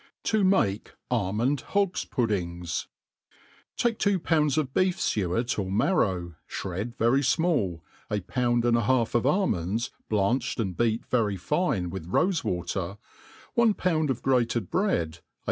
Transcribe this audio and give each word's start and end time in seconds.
Ti 0.23 0.41
maie 0.41 0.81
Almond 1.11 1.61
Hdgt 1.63 2.09
tPuddings* 2.09 2.87
TAtCE 3.77 3.99
two 3.99 4.19
pounds 4.19 4.57
of 4.57 4.73
beef 4.73 4.95
fuet 4.97 5.59
or 5.59 5.69
marrow, 5.69 6.33
fhred 6.49 6.95
very 6.95 7.19
fmall, 7.21 7.81
a 8.09 8.19
pound 8.21 8.65
and 8.65 8.75
a 8.75 8.81
half 8.85 9.13
of 9.13 9.27
almonds 9.27 9.91
blanched, 10.09 10.59
and 10.59 10.75
beat 10.75 11.05
very 11.05 11.37
fine 11.37 11.91
with 11.91 12.07
rofe 12.09 12.43
water, 12.43 12.97
one 13.53 13.75
pound 13.75 14.09
of 14.09 14.23
grated 14.23 14.71
bread, 14.71 15.17
a. 15.17 15.21